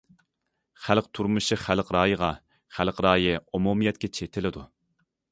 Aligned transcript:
خەلق 0.83 1.09
تۇرمۇشى 1.17 1.57
خەلق 1.63 1.91
رايىغا، 1.95 2.29
خەلق 2.77 3.01
رايى 3.07 3.35
ئومۇمىيەتكە 3.57 4.09
چېتىلىدۇ. 4.21 4.65